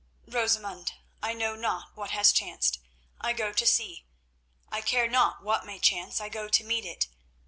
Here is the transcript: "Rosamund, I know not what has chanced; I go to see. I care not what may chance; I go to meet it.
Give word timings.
"Rosamund, 0.25 0.93
I 1.21 1.35
know 1.35 1.55
not 1.55 1.89
what 1.95 2.09
has 2.09 2.31
chanced; 2.33 2.79
I 3.19 3.33
go 3.33 3.53
to 3.53 3.65
see. 3.67 4.07
I 4.67 4.81
care 4.81 5.07
not 5.07 5.43
what 5.43 5.63
may 5.63 5.77
chance; 5.77 6.19
I 6.19 6.27
go 6.27 6.47
to 6.47 6.63
meet 6.63 6.85
it. 6.85 7.07